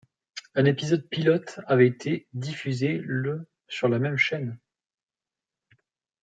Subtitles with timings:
[0.55, 4.57] Un épisode pilote avait été diffusé le sur la même chaîne.